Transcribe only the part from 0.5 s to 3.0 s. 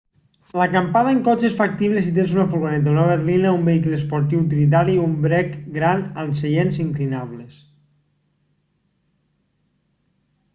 l'acampada en cotxe és factible si tens una furgoneta